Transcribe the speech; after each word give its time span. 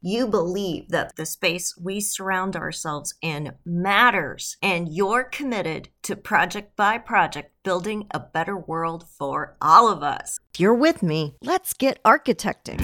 you 0.00 0.26
believe 0.26 0.88
that 0.90 1.16
the 1.16 1.26
space 1.26 1.76
we 1.76 2.00
surround 2.00 2.54
ourselves 2.54 3.14
in 3.22 3.52
matters 3.64 4.56
and 4.62 4.88
you're 4.88 5.24
committed 5.24 5.88
to 6.02 6.14
project 6.14 6.76
by 6.76 6.98
project 6.98 7.52
building 7.62 8.06
a 8.10 8.20
better 8.20 8.56
world 8.56 9.04
for 9.08 9.56
all 9.60 9.88
of 9.88 10.02
us. 10.02 10.38
If 10.54 10.60
you're 10.60 10.74
with 10.74 11.02
me, 11.02 11.34
let's 11.42 11.72
get 11.72 12.02
architecting. 12.04 12.80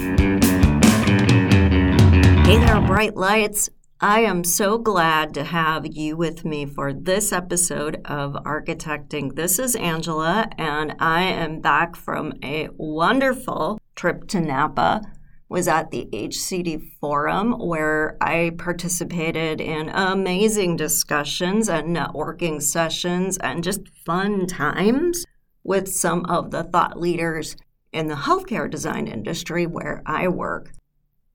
Hey 2.45 2.57
there, 2.57 2.81
bright 2.81 3.15
lights. 3.15 3.69
I 4.01 4.19
am 4.19 4.43
so 4.43 4.77
glad 4.77 5.33
to 5.35 5.45
have 5.45 5.85
you 5.85 6.17
with 6.17 6.43
me 6.43 6.65
for 6.65 6.91
this 6.91 7.31
episode 7.31 8.01
of 8.03 8.33
Architecting. 8.33 9.35
This 9.35 9.59
is 9.59 9.77
Angela, 9.77 10.49
and 10.57 10.93
I 10.99 11.23
am 11.23 11.61
back 11.61 11.95
from 11.95 12.33
a 12.43 12.67
wonderful 12.75 13.79
trip 13.95 14.27
to 14.27 14.41
Napa 14.41 15.03
was 15.53 15.67
at 15.67 15.91
the 15.91 16.09
HCD 16.11 16.81
Forum 16.99 17.51
where 17.59 18.17
I 18.19 18.53
participated 18.57 19.61
in 19.61 19.87
amazing 19.89 20.77
discussions 20.77 21.69
and 21.69 21.95
networking 21.95 22.59
sessions 22.59 23.37
and 23.37 23.63
just 23.63 23.81
fun 24.03 24.47
times 24.47 25.23
with 25.63 25.87
some 25.87 26.25
of 26.25 26.49
the 26.49 26.63
thought 26.63 26.99
leaders 26.99 27.55
in 27.91 28.07
the 28.07 28.15
healthcare 28.15 28.67
design 28.67 29.05
industry 29.05 29.67
where 29.67 30.01
I 30.07 30.27
work. 30.27 30.71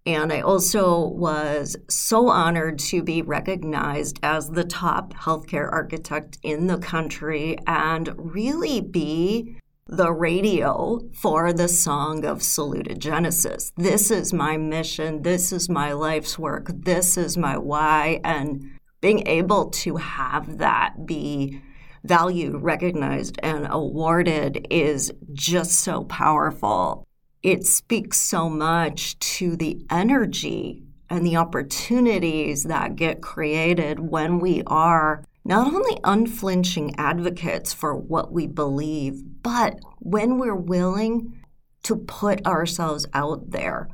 And 0.05 0.33
I 0.33 0.41
also 0.41 1.07
was 1.07 1.77
so 1.89 2.29
honored 2.29 2.81
to 2.91 3.05
be 3.05 3.23
recognized 3.23 4.19
as 4.25 4.51
the 4.51 4.65
top 4.65 5.15
healthcare 5.15 5.71
architect 5.71 6.39
in 6.43 6.67
the 6.67 6.79
country 6.79 7.57
and 7.69 8.13
really 8.17 8.81
be 8.81 9.61
the 9.89 10.13
radio 10.13 11.01
for 11.15 11.53
the 11.53 11.69
song 11.69 12.25
of 12.25 12.39
salutogenesis 12.39 13.73
this 13.77 14.11
is 14.11 14.33
my 14.33 14.57
mission. 14.57 15.23
This 15.23 15.53
is 15.53 15.69
my 15.69 15.93
life's 15.93 16.39
work. 16.39 16.71
This 16.75 17.17
is 17.17 17.37
my 17.37 17.57
why. 17.57 18.21
And 18.25 18.79
being 19.01 19.27
able 19.27 19.71
to 19.71 19.97
have 19.97 20.59
that 20.59 21.07
be 21.07 21.63
valued 22.05 22.61
recognized 22.61 23.39
and 23.43 23.67
awarded 23.71 24.67
is 24.69 25.13
just 25.33 25.81
so 25.81 26.05
powerful. 26.05 27.07
It 27.43 27.65
speaks 27.65 28.19
so 28.19 28.51
much 28.51 29.19
to 29.21 29.57
the 29.57 29.81
energy 29.91 30.83
and 31.09 31.25
the 31.25 31.37
opportunities 31.37 32.65
that 32.65 32.97
get 32.97 33.23
created 33.23 34.01
when 34.01 34.41
we 34.41 34.63
are 34.67 35.25
not 35.49 35.73
only 35.73 35.99
unflinching 36.05 36.95
advocates 36.99 37.73
for 37.73 37.97
what 37.97 38.31
we 38.31 38.47
believe, 38.47 39.23
but 39.43 39.81
when 39.99 40.37
we're 40.37 40.55
willing 40.55 41.43
to 41.83 41.97
put 41.97 42.47
ourselves 42.47 43.07
out 43.15 43.51
there, 43.51 43.89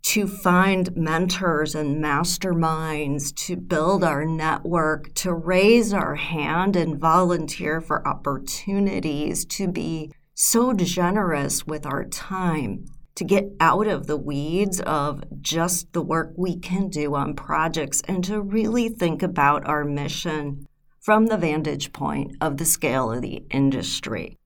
to 0.00 0.26
find 0.26 0.96
mentors 0.96 1.74
and 1.74 2.02
masterminds, 2.02 3.34
to 3.34 3.56
build 3.56 4.02
our 4.02 4.24
network, 4.24 5.12
to 5.12 5.34
raise 5.34 5.92
our 5.92 6.14
hand 6.14 6.76
and 6.76 6.98
volunteer 6.98 7.82
for 7.82 8.06
opportunities, 8.08 9.44
to 9.44 9.68
be 9.68 10.10
so 10.32 10.72
generous 10.72 11.66
with 11.66 11.84
our 11.84 12.04
time, 12.04 12.86
to 13.16 13.24
get 13.24 13.44
out 13.60 13.86
of 13.86 14.06
the 14.06 14.16
weeds 14.16 14.80
of 14.80 15.22
just 15.42 15.92
the 15.92 16.02
work 16.02 16.32
we 16.38 16.56
can 16.56 16.88
do 16.88 17.14
on 17.14 17.34
projects 17.34 18.00
and 18.08 18.24
to 18.24 18.40
really 18.40 18.88
think 18.88 19.22
about 19.22 19.66
our 19.66 19.84
mission 19.84 20.66
from 21.06 21.26
the 21.26 21.36
vantage 21.36 21.92
point 21.92 22.36
of 22.40 22.56
the 22.56 22.64
scale 22.64 23.12
of 23.12 23.22
the 23.22 23.44
industry. 23.52 24.36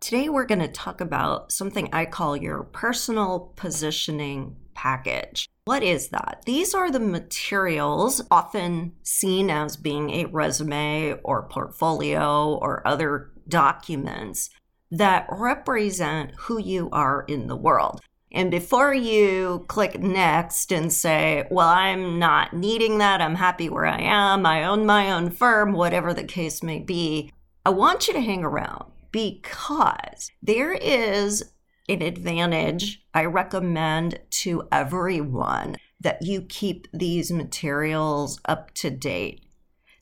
Today, 0.00 0.28
we're 0.28 0.46
going 0.46 0.58
to 0.58 0.66
talk 0.66 1.00
about 1.00 1.52
something 1.52 1.88
I 1.92 2.06
call 2.06 2.36
your 2.36 2.64
personal 2.64 3.52
positioning 3.54 4.56
package. 4.74 5.48
What 5.66 5.84
is 5.84 6.08
that? 6.08 6.42
These 6.44 6.74
are 6.74 6.90
the 6.90 6.98
materials 6.98 8.20
often 8.32 8.94
seen 9.04 9.48
as 9.48 9.76
being 9.76 10.10
a 10.10 10.24
resume 10.24 11.20
or 11.22 11.46
portfolio 11.48 12.52
or 12.52 12.84
other 12.84 13.30
documents 13.46 14.50
that 14.90 15.28
represent 15.30 16.32
who 16.36 16.58
you 16.58 16.88
are 16.90 17.26
in 17.28 17.46
the 17.46 17.56
world. 17.56 18.00
And 18.30 18.50
before 18.50 18.92
you 18.92 19.64
click 19.68 20.00
next 20.00 20.70
and 20.70 20.92
say, 20.92 21.46
well, 21.50 21.68
I'm 21.68 22.18
not 22.18 22.52
needing 22.52 22.98
that, 22.98 23.22
I'm 23.22 23.36
happy 23.36 23.68
where 23.70 23.86
I 23.86 24.00
am, 24.00 24.44
I 24.44 24.64
own 24.64 24.84
my 24.84 25.10
own 25.10 25.30
firm, 25.30 25.72
whatever 25.72 26.12
the 26.12 26.24
case 26.24 26.62
may 26.62 26.78
be, 26.78 27.32
I 27.64 27.70
want 27.70 28.06
you 28.06 28.14
to 28.14 28.20
hang 28.20 28.44
around 28.44 28.90
because 29.12 30.30
there 30.42 30.72
is 30.74 31.52
an 31.88 32.02
advantage 32.02 33.02
I 33.14 33.24
recommend 33.24 34.20
to 34.30 34.68
everyone 34.70 35.76
that 36.00 36.22
you 36.22 36.42
keep 36.42 36.86
these 36.92 37.32
materials 37.32 38.40
up 38.44 38.72
to 38.74 38.90
date, 38.90 39.46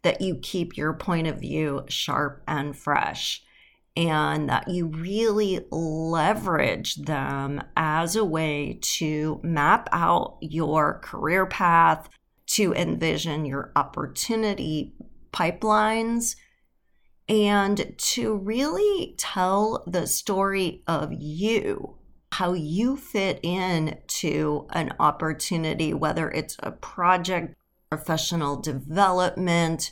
that 0.03 0.21
you 0.21 0.37
keep 0.37 0.77
your 0.77 0.93
point 0.93 1.29
of 1.29 1.41
view 1.41 1.85
sharp 1.89 2.43
and 2.49 2.77
fresh 2.77 3.43
and 3.97 4.51
that 4.51 4.69
you 4.69 4.87
really 4.89 5.65
leverage 5.71 6.97
them 6.97 7.63
as 7.77 8.15
a 8.15 8.25
way 8.25 8.79
to 8.83 9.41
map 9.43 9.89
out 9.91 10.37
your 10.41 10.99
career 11.01 11.47
path, 11.47 12.09
to 12.47 12.75
envision 12.75 13.47
your 13.47 13.73
opportunity 13.75 14.95
pipelines, 15.33 16.37
and 17.29 17.95
to 17.99 18.37
really 18.37 19.15
tell 19.19 19.83
the 19.87 20.07
story 20.07 20.83
of 20.87 21.13
you, 21.13 21.97
how 22.33 22.53
you 22.53 22.97
fit 22.97 23.41
in 23.43 23.99
to 24.07 24.67
an 24.71 24.93
opportunity, 25.01 25.95
whether 25.95 26.31
it's 26.31 26.57
a 26.61 26.71
project, 26.71 27.55
professional 27.91 28.61
development, 28.61 29.91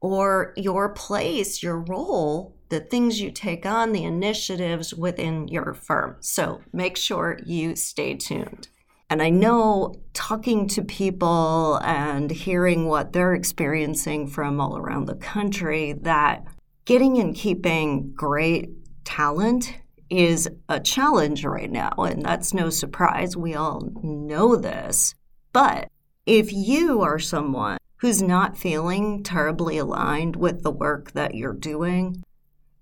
or 0.00 0.52
your 0.56 0.88
place, 0.90 1.62
your 1.62 1.78
role 1.78 2.56
the 2.74 2.80
things 2.80 3.20
you 3.20 3.30
take 3.30 3.64
on, 3.64 3.92
the 3.92 4.02
initiatives 4.02 4.92
within 4.92 5.46
your 5.46 5.74
firm. 5.74 6.16
So 6.18 6.60
make 6.72 6.96
sure 6.96 7.38
you 7.46 7.76
stay 7.76 8.16
tuned. 8.16 8.66
And 9.08 9.22
I 9.22 9.30
know 9.30 9.94
talking 10.12 10.66
to 10.68 10.82
people 10.82 11.78
and 11.84 12.32
hearing 12.32 12.88
what 12.88 13.12
they're 13.12 13.34
experiencing 13.34 14.26
from 14.26 14.60
all 14.60 14.76
around 14.76 15.04
the 15.04 15.14
country 15.14 15.92
that 16.02 16.42
getting 16.84 17.18
and 17.18 17.32
keeping 17.32 18.12
great 18.12 18.70
talent 19.04 19.76
is 20.10 20.48
a 20.68 20.80
challenge 20.80 21.44
right 21.44 21.70
now. 21.70 21.92
And 21.98 22.24
that's 22.24 22.52
no 22.52 22.70
surprise. 22.70 23.36
We 23.36 23.54
all 23.54 23.88
know 24.02 24.56
this. 24.56 25.14
But 25.52 25.88
if 26.26 26.52
you 26.52 27.02
are 27.02 27.20
someone 27.20 27.78
who's 27.98 28.20
not 28.20 28.58
feeling 28.58 29.22
terribly 29.22 29.78
aligned 29.78 30.34
with 30.34 30.64
the 30.64 30.72
work 30.72 31.12
that 31.12 31.36
you're 31.36 31.54
doing, 31.54 32.24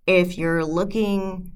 if 0.07 0.37
you're 0.37 0.65
looking 0.65 1.53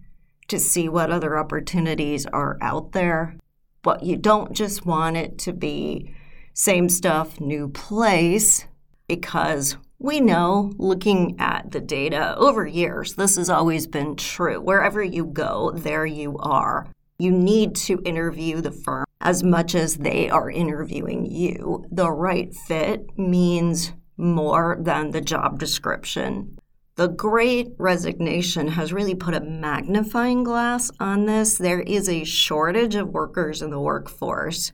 to 0.49 0.59
see 0.59 0.89
what 0.89 1.11
other 1.11 1.39
opportunities 1.39 2.27
are 2.27 2.57
out 2.61 2.93
there, 2.93 3.37
but 3.83 4.03
you 4.03 4.17
don't 4.17 4.53
just 4.53 4.87
want 4.87 5.17
it 5.17 5.39
to 5.39 5.53
be 5.53 6.15
same 6.55 6.89
stuff, 6.89 7.41
new 7.41 7.69
place, 7.69 8.67
because 9.09 9.77
we 9.99 10.21
know 10.21 10.73
looking 10.77 11.37
at 11.39 11.71
the 11.71 11.81
data 11.81 12.37
over 12.37 12.67
years, 12.67 13.15
this 13.15 13.37
has 13.37 13.51
always 13.51 13.87
been 13.87 14.17
true. 14.17 14.61
Wherever 14.61 15.03
you 15.03 15.25
go, 15.25 15.73
there 15.75 16.07
you 16.07 16.37
are. 16.39 16.89
You 17.19 17.33
need 17.33 17.75
to 17.77 18.03
interview 18.05 18.61
the 18.61 18.73
firm 18.73 19.07
as 19.21 19.43
much 19.43 19.75
as 19.75 19.97
they 19.97 20.29
are 20.29 20.51
interviewing 20.51 21.25
you. 21.27 21.85
The 21.91 22.11
right 22.11 22.55
fit 22.55 23.19
means 23.19 23.93
more 24.17 24.77
than 24.81 25.11
the 25.11 25.21
job 25.21 25.59
description. 25.59 26.59
The 26.97 27.09
great 27.09 27.75
resignation 27.77 28.69
has 28.69 28.91
really 28.91 29.15
put 29.15 29.35
a 29.35 29.41
magnifying 29.41 30.45
glass 30.45 30.91
on 30.99 31.27
this. 31.27 31.59
There 31.59 31.81
is 31.81 32.09
a 32.09 32.25
shortage 32.25 32.95
of 32.95 33.11
workers 33.11 33.61
in 33.61 33.69
the 33.69 33.79
workforce, 33.79 34.73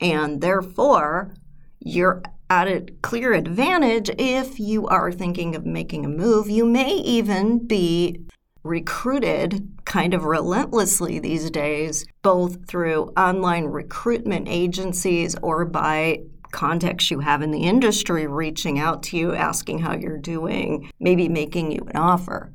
and 0.00 0.40
therefore, 0.40 1.34
you're 1.80 2.22
at 2.48 2.66
a 2.66 2.86
clear 3.02 3.34
advantage 3.34 4.08
if 4.18 4.58
you 4.58 4.86
are 4.86 5.12
thinking 5.12 5.54
of 5.54 5.66
making 5.66 6.06
a 6.06 6.08
move. 6.08 6.48
You 6.48 6.64
may 6.64 6.94
even 6.94 7.66
be 7.66 8.24
recruited 8.62 9.68
kind 9.84 10.14
of 10.14 10.24
relentlessly 10.24 11.18
these 11.18 11.50
days, 11.50 12.06
both 12.22 12.66
through 12.66 13.12
online 13.18 13.66
recruitment 13.66 14.48
agencies 14.48 15.36
or 15.42 15.66
by 15.66 16.22
contacts 16.54 17.10
you 17.10 17.20
have 17.20 17.42
in 17.42 17.50
the 17.50 17.64
industry 17.64 18.26
reaching 18.26 18.78
out 18.78 19.02
to 19.02 19.16
you, 19.18 19.34
asking 19.34 19.80
how 19.80 19.92
you're 19.94 20.16
doing, 20.16 20.90
maybe 21.00 21.28
making 21.28 21.72
you 21.72 21.80
an 21.88 21.96
offer. 21.96 22.52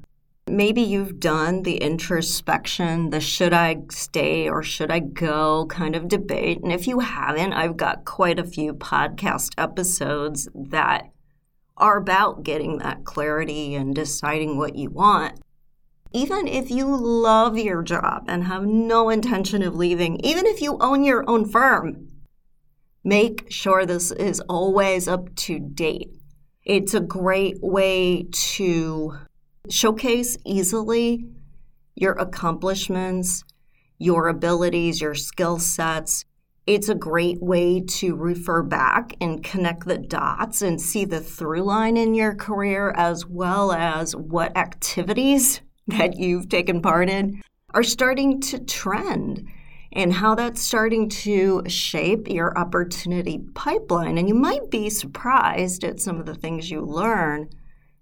Maybe 0.47 0.81
you've 0.81 1.19
done 1.19 1.61
the 1.61 1.75
introspection, 1.75 3.11
the 3.11 3.19
should 3.19 3.53
I 3.53 3.81
stay 3.91 4.49
or 4.49 4.63
should 4.63 4.89
I 4.89 4.99
go 4.99 5.67
kind 5.67 5.95
of 5.95 6.07
debate. 6.07 6.63
And 6.63 6.71
if 6.71 6.87
you 6.87 6.99
haven't, 6.99 7.53
I've 7.53 7.77
got 7.77 8.05
quite 8.05 8.39
a 8.39 8.43
few 8.43 8.73
podcast 8.73 9.51
episodes 9.57 10.47
that 10.55 11.11
are 11.77 11.97
about 11.97 12.43
getting 12.43 12.77
that 12.79 13.03
clarity 13.03 13.75
and 13.75 13.93
deciding 13.93 14.57
what 14.57 14.75
you 14.75 14.89
want. 14.89 15.39
Even 16.13 16.47
if 16.47 16.71
you 16.71 16.87
love 16.87 17.57
your 17.57 17.83
job 17.83 18.23
and 18.27 18.45
have 18.45 18.65
no 18.65 19.09
intention 19.09 19.61
of 19.61 19.75
leaving, 19.75 20.19
even 20.23 20.45
if 20.47 20.61
you 20.61 20.77
own 20.79 21.03
your 21.03 21.29
own 21.29 21.45
firm, 21.45 22.07
make 23.03 23.51
sure 23.51 23.85
this 23.85 24.11
is 24.11 24.39
always 24.41 25.07
up 25.07 25.33
to 25.35 25.59
date. 25.59 26.09
It's 26.65 26.93
a 26.93 26.99
great 26.99 27.57
way 27.61 28.27
to 28.31 29.17
showcase 29.69 30.37
easily 30.45 31.25
your 31.95 32.13
accomplishments, 32.13 33.43
your 33.97 34.27
abilities, 34.27 35.01
your 35.01 35.15
skill 35.15 35.59
sets. 35.59 36.25
It's 36.65 36.89
a 36.89 36.95
great 36.95 37.41
way 37.41 37.81
to 37.81 38.15
refer 38.15 38.61
back 38.61 39.15
and 39.19 39.43
connect 39.43 39.85
the 39.85 39.97
dots 39.97 40.61
and 40.61 40.79
see 40.79 41.05
the 41.05 41.19
through 41.19 41.63
line 41.63 41.97
in 41.97 42.13
your 42.13 42.35
career, 42.35 42.91
as 42.95 43.25
well 43.25 43.71
as 43.71 44.15
what 44.15 44.55
activities 44.55 45.61
that 45.87 46.17
you've 46.17 46.49
taken 46.49 46.81
part 46.81 47.09
in 47.09 47.41
are 47.73 47.83
starting 47.83 48.39
to 48.41 48.59
trend 48.59 49.47
and 49.91 50.13
how 50.13 50.35
that's 50.35 50.61
starting 50.61 51.09
to 51.09 51.63
shape 51.67 52.27
your 52.27 52.57
opportunity 52.57 53.39
pipeline. 53.55 54.17
And 54.17 54.27
you 54.27 54.35
might 54.35 54.69
be 54.69 54.89
surprised 54.89 55.83
at 55.83 55.99
some 55.99 56.19
of 56.19 56.25
the 56.25 56.35
things 56.35 56.69
you 56.69 56.81
learn. 56.81 57.49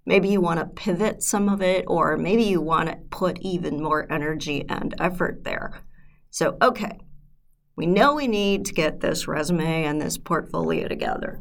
Maybe 0.04 0.28
you 0.28 0.40
want 0.40 0.60
to 0.60 0.66
pivot 0.66 1.22
some 1.22 1.48
of 1.48 1.62
it, 1.62 1.84
or 1.86 2.16
maybe 2.16 2.44
you 2.44 2.60
want 2.60 2.88
to 2.88 2.96
put 3.10 3.38
even 3.40 3.82
more 3.82 4.10
energy 4.10 4.64
and 4.68 4.94
effort 4.98 5.44
there. 5.44 5.82
So, 6.30 6.56
okay, 6.62 6.98
we 7.76 7.86
know 7.86 8.14
we 8.14 8.26
need 8.26 8.64
to 8.66 8.74
get 8.74 9.00
this 9.00 9.28
resume 9.28 9.84
and 9.84 10.00
this 10.00 10.18
portfolio 10.18 10.88
together. 10.88 11.40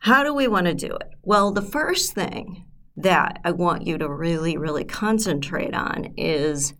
How 0.00 0.22
do 0.22 0.32
we 0.32 0.48
want 0.48 0.66
to 0.66 0.74
do 0.74 0.94
it? 0.94 1.10
Well, 1.22 1.52
the 1.52 1.62
first 1.62 2.14
thing 2.14 2.64
that 2.96 3.40
I 3.44 3.50
want 3.50 3.86
you 3.86 3.98
to 3.98 4.08
really, 4.08 4.56
really 4.56 4.84
concentrate 4.84 5.74
on 5.74 6.14
is 6.16 6.74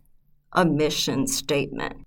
a 0.53 0.65
mission 0.65 1.27
statement. 1.27 2.06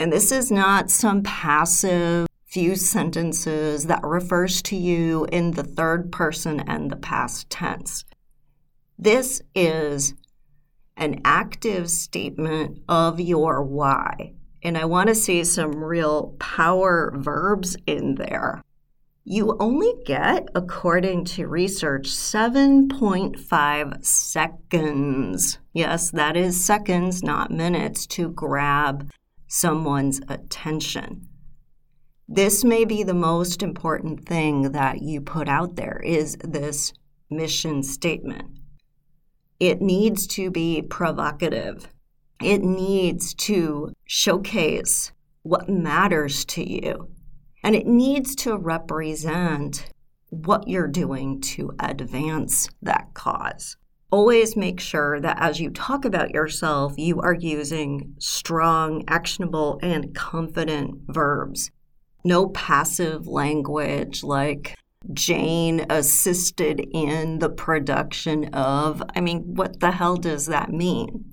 And 0.00 0.10
this 0.10 0.32
is 0.32 0.50
not 0.50 0.90
some 0.90 1.22
passive 1.22 2.26
few 2.46 2.74
sentences 2.74 3.84
that 3.84 4.02
refers 4.02 4.62
to 4.62 4.74
you 4.74 5.26
in 5.30 5.50
the 5.50 5.62
third 5.62 6.10
person 6.10 6.60
and 6.60 6.90
the 6.90 6.96
past 6.96 7.50
tense. 7.50 8.06
This 8.98 9.42
is 9.54 10.14
an 10.96 11.20
active 11.22 11.90
statement 11.90 12.78
of 12.88 13.20
your 13.20 13.62
why. 13.62 14.32
And 14.62 14.78
I 14.78 14.86
want 14.86 15.08
to 15.08 15.14
see 15.14 15.44
some 15.44 15.84
real 15.84 16.34
power 16.38 17.12
verbs 17.14 17.76
in 17.86 18.14
there. 18.14 18.62
You 19.24 19.54
only 19.60 19.92
get, 20.06 20.48
according 20.54 21.26
to 21.26 21.46
research, 21.46 22.06
7.5 22.06 24.02
seconds. 24.02 25.58
Yes, 25.74 26.10
that 26.12 26.38
is 26.38 26.64
seconds, 26.64 27.22
not 27.22 27.50
minutes, 27.50 28.06
to 28.06 28.30
grab 28.30 29.10
someone's 29.50 30.20
attention. 30.28 31.26
This 32.28 32.62
may 32.62 32.84
be 32.84 33.02
the 33.02 33.12
most 33.12 33.62
important 33.62 34.24
thing 34.24 34.70
that 34.70 35.02
you 35.02 35.20
put 35.20 35.48
out 35.48 35.74
there 35.74 36.00
is 36.04 36.36
this 36.44 36.92
mission 37.28 37.82
statement. 37.82 38.58
It 39.58 39.82
needs 39.82 40.28
to 40.28 40.52
be 40.52 40.82
provocative. 40.82 41.88
It 42.40 42.62
needs 42.62 43.34
to 43.34 43.92
showcase 44.06 45.10
what 45.42 45.68
matters 45.68 46.44
to 46.44 46.62
you 46.66 47.10
and 47.64 47.74
it 47.74 47.86
needs 47.86 48.36
to 48.36 48.56
represent 48.56 49.90
what 50.28 50.68
you're 50.68 50.86
doing 50.86 51.40
to 51.40 51.72
advance 51.80 52.68
that 52.82 53.12
cause. 53.14 53.76
Always 54.10 54.56
make 54.56 54.80
sure 54.80 55.20
that 55.20 55.38
as 55.40 55.60
you 55.60 55.70
talk 55.70 56.04
about 56.04 56.30
yourself, 56.30 56.94
you 56.96 57.20
are 57.20 57.34
using 57.34 58.14
strong, 58.18 59.04
actionable, 59.06 59.78
and 59.82 60.14
confident 60.14 61.02
verbs. 61.06 61.70
No 62.24 62.48
passive 62.48 63.26
language 63.26 64.24
like 64.24 64.76
Jane 65.12 65.86
assisted 65.88 66.86
in 66.92 67.38
the 67.38 67.50
production 67.50 68.46
of. 68.52 69.02
I 69.14 69.20
mean, 69.20 69.54
what 69.54 69.80
the 69.80 69.92
hell 69.92 70.16
does 70.16 70.46
that 70.46 70.70
mean? 70.70 71.24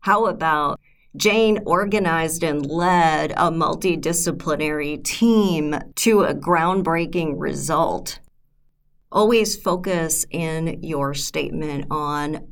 How 0.00 0.26
about 0.26 0.80
Jane 1.16 1.60
organized 1.64 2.42
and 2.42 2.66
led 2.66 3.30
a 3.32 3.50
multidisciplinary 3.52 5.02
team 5.04 5.76
to 5.94 6.22
a 6.22 6.34
groundbreaking 6.34 7.34
result. 7.36 8.18
Always 9.14 9.54
focus 9.54 10.26
in 10.32 10.82
your 10.82 11.14
statement 11.14 11.86
on 11.88 12.48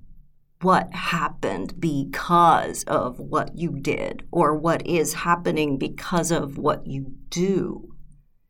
what 0.61 0.95
happened 0.95 1.81
because 1.81 2.85
of 2.85 3.19
what 3.19 3.57
you 3.57 3.81
did 3.81 4.23
or 4.31 4.55
what 4.55 4.87
is 4.87 5.13
happening 5.13 5.77
because 5.77 6.31
of 6.31 6.59
what 6.59 6.87
you 6.87 7.15
do. 7.31 7.89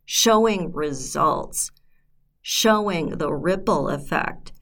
Showing 0.05 0.73
results, 0.73 1.71
showing 2.43 3.17
the 3.17 3.33
ripple 3.33 3.89
effect 3.89 4.53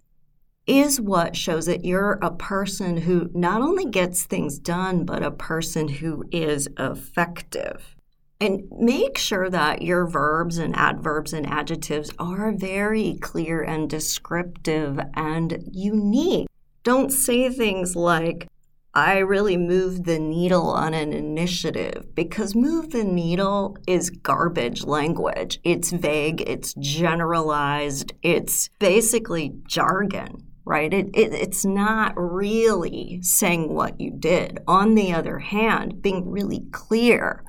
is 0.65 1.01
what 1.01 1.35
shows 1.35 1.67
that 1.67 1.85
you're 1.85 2.21
a 2.23 2.31
person 2.31 2.99
who 2.99 3.31
not 3.35 3.63
only 3.63 3.85
gets 3.85 4.23
things 4.23 4.61
done, 4.61 5.05
but 5.05 5.25
a 5.25 5.33
person 5.33 5.89
who 5.89 6.23
is 6.31 6.69
effective. 6.79 7.97
And 8.41 8.63
make 8.71 9.19
sure 9.19 9.51
that 9.51 9.83
your 9.83 10.07
verbs 10.07 10.57
and 10.57 10.75
adverbs 10.75 11.35
and 11.35 11.47
adjectives 11.47 12.11
are 12.19 12.53
very 12.53 13.19
clear 13.21 13.63
and 13.63 13.89
descriptive 13.91 14.99
and 15.15 15.63
unique. 15.71 16.49
Don't 16.83 17.11
say 17.11 17.51
things 17.51 17.95
like, 17.95 18.49
I 18.95 19.19
really 19.19 19.59
moved 19.59 20.07
the 20.07 20.19
needle 20.19 20.71
on 20.71 20.95
an 20.95 21.13
initiative 21.13 22.15
because 22.15 22.55
move 22.55 22.91
the 22.91 23.05
needle 23.05 23.77
is 23.87 24.09
garbage 24.09 24.85
language. 24.85 25.61
It's 25.63 25.91
vague, 25.91 26.41
it's 26.41 26.75
generalized, 26.75 28.15
it's 28.23 28.69
basically 28.79 29.55
jargon 29.67 30.47
right? 30.67 30.95
It, 30.95 31.09
it, 31.15 31.33
it's 31.33 31.65
not 31.65 32.13
really 32.17 33.19
saying 33.23 33.75
what 33.75 34.01
you 34.01 34.13
did. 34.13 34.61
On 34.69 34.95
the 34.95 35.13
other 35.13 35.41
hand, 35.41 36.01
being 36.01 36.31
really 36.31 36.65
clear, 36.71 37.43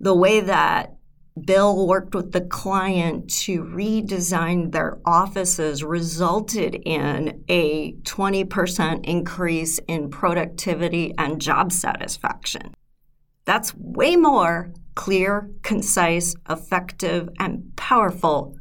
the 0.00 0.14
way 0.14 0.40
that 0.40 0.96
Bill 1.44 1.86
worked 1.86 2.14
with 2.14 2.32
the 2.32 2.40
client 2.40 3.28
to 3.42 3.62
redesign 3.62 4.72
their 4.72 4.98
offices 5.04 5.84
resulted 5.84 6.74
in 6.74 7.44
a 7.48 7.92
20% 7.92 9.04
increase 9.04 9.78
in 9.86 10.08
productivity 10.08 11.12
and 11.18 11.40
job 11.40 11.72
satisfaction. 11.72 12.74
That's 13.44 13.74
way 13.74 14.16
more 14.16 14.72
clear, 14.94 15.50
concise, 15.62 16.34
effective, 16.48 17.28
and 17.38 17.76
powerful 17.76 18.56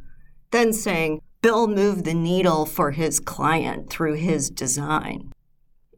than 0.52 0.74
saying, 0.74 1.22
Bill 1.42 1.68
moved 1.68 2.06
the 2.06 2.14
needle 2.14 2.66
for 2.66 2.92
his 2.92 3.20
client 3.20 3.90
through 3.90 4.16
his 4.16 4.50
design. 4.50 5.32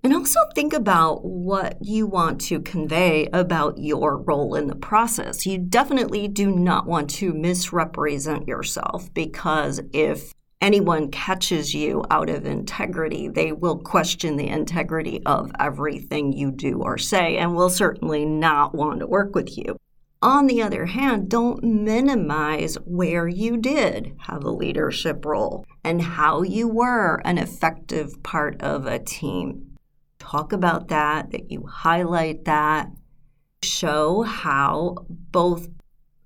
And 0.08 0.16
also 0.16 0.40
think 0.56 0.72
about 0.72 1.26
what 1.26 1.80
you 1.82 2.08
want 2.08 2.40
to 2.44 2.62
convey 2.62 3.28
about 3.34 3.78
your 3.78 4.16
role 4.22 4.56
in 4.56 4.68
the 4.68 4.76
process. 4.78 5.46
You 5.46 5.58
definitely 5.58 6.30
do 6.30 6.50
not 6.50 6.88
want 6.88 7.10
to 7.16 7.34
misrepresent 7.34 8.48
yourself 8.48 9.14
because 9.14 9.82
if 9.92 10.34
anyone 10.62 11.12
catches 11.12 11.74
you 11.74 12.06
out 12.10 12.30
of 12.30 12.46
integrity, 12.46 13.28
they 13.28 13.52
will 13.52 13.80
question 13.80 14.38
the 14.38 14.48
integrity 14.48 15.22
of 15.26 15.52
everything 15.60 16.32
you 16.32 16.52
do 16.52 16.82
or 16.82 16.98
say 16.98 17.36
and 17.36 17.54
will 17.54 17.70
certainly 17.70 18.24
not 18.24 18.74
want 18.74 19.02
to 19.02 19.08
work 19.08 19.36
with 19.36 19.58
you. 19.58 19.76
On 20.22 20.48
the 20.48 20.62
other 20.62 20.86
hand, 20.86 21.28
don't 21.28 21.62
minimize 21.62 22.76
where 22.86 23.28
you 23.28 23.58
did 23.58 24.16
have 24.20 24.46
a 24.46 24.52
leadership 24.52 25.26
role 25.26 25.66
and 25.84 26.02
how 26.02 26.44
you 26.44 26.70
were 26.70 27.22
an 27.26 27.38
effective 27.38 28.24
part 28.24 28.62
of 28.62 28.86
a 28.86 29.00
team. 29.00 29.67
Talk 30.30 30.52
about 30.52 30.90
that, 30.90 31.32
that 31.32 31.50
you 31.50 31.66
highlight 31.68 32.44
that. 32.46 32.92
Show 33.64 34.24
how 34.24 35.06
both 35.10 35.70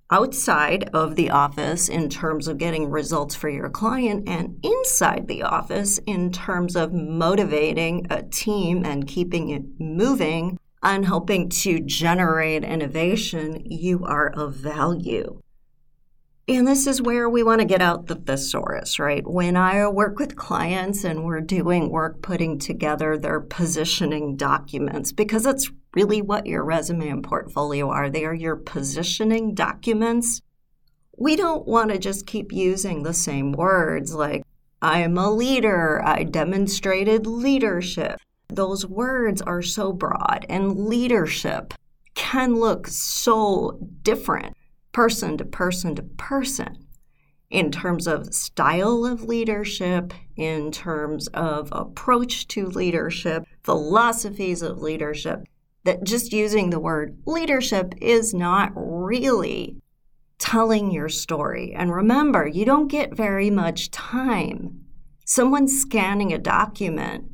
outside 0.09 0.89
of 0.91 1.15
the 1.15 1.29
office 1.29 1.87
in 1.87 2.09
terms 2.09 2.47
of 2.47 2.57
getting 2.57 2.89
results 2.89 3.35
for 3.35 3.47
your 3.47 3.69
client 3.69 4.27
and 4.27 4.59
inside 4.63 5.27
the 5.27 5.43
office 5.43 5.99
in 6.07 6.31
terms 6.31 6.75
of 6.75 6.93
motivating 6.93 8.07
a 8.09 8.23
team 8.23 8.83
and 8.83 9.07
keeping 9.07 9.49
it 9.49 9.63
moving 9.79 10.59
and 10.81 11.05
helping 11.05 11.47
to 11.49 11.79
generate 11.79 12.63
innovation, 12.63 13.61
you 13.65 14.03
are 14.03 14.29
of 14.31 14.55
value. 14.55 15.39
And 16.47 16.67
this 16.67 16.87
is 16.87 17.01
where 17.01 17.29
we 17.29 17.43
want 17.43 17.61
to 17.61 17.65
get 17.65 17.81
out 17.81 18.07
the 18.07 18.15
thesaurus, 18.15 18.99
right? 18.99 19.25
When 19.25 19.55
I 19.55 19.87
work 19.87 20.19
with 20.19 20.35
clients 20.35 21.03
and 21.03 21.23
we're 21.23 21.39
doing 21.39 21.89
work 21.89 22.21
putting 22.21 22.59
together 22.59 23.17
their 23.17 23.39
positioning 23.39 24.35
documents, 24.35 25.11
because 25.11 25.45
it's 25.45 25.71
really 25.93 26.21
what 26.21 26.47
your 26.47 26.63
resume 26.63 27.09
and 27.09 27.23
portfolio 27.23 27.89
are. 27.89 28.09
They 28.09 28.25
are 28.25 28.33
your 28.33 28.55
positioning 28.55 29.53
documents. 29.53 30.41
We 31.17 31.35
don't 31.35 31.67
want 31.67 31.91
to 31.91 31.99
just 31.99 32.25
keep 32.25 32.51
using 32.51 33.03
the 33.03 33.13
same 33.13 33.51
words 33.51 34.15
like, 34.15 34.43
I 34.81 35.01
am 35.01 35.17
a 35.17 35.31
leader, 35.31 36.01
I 36.03 36.23
demonstrated 36.23 37.27
leadership. 37.27 38.19
Those 38.47 38.85
words 38.85 39.41
are 39.43 39.61
so 39.61 39.93
broad, 39.93 40.45
and 40.49 40.87
leadership 40.87 41.75
can 42.15 42.55
look 42.55 42.87
so 42.87 43.79
different 44.01 44.55
person 44.91 45.37
to 45.37 45.45
person 45.45 45.95
to 45.95 46.03
person 46.03 46.85
in 47.49 47.69
terms 47.71 48.07
of 48.07 48.33
style 48.33 49.05
of 49.05 49.23
leadership, 49.23 50.13
in 50.37 50.71
terms 50.71 51.27
of 51.29 51.69
approach 51.71 52.47
to 52.47 52.65
leadership, 52.65 53.43
philosophies 53.63 54.61
of 54.61 54.79
leadership, 54.79 55.43
that 55.83 56.03
just 56.03 56.31
using 56.31 56.69
the 56.69 56.79
word 56.79 57.17
leadership 57.25 57.93
is 58.01 58.33
not 58.33 58.71
really 58.75 59.75
telling 60.39 60.91
your 60.91 61.09
story. 61.09 61.73
And 61.75 61.93
remember, 61.93 62.47
you 62.47 62.65
don't 62.65 62.87
get 62.87 63.15
very 63.15 63.49
much 63.49 63.91
time. 63.91 64.85
Someone 65.25 65.67
scanning 65.67 66.33
a 66.33 66.37
document 66.37 67.25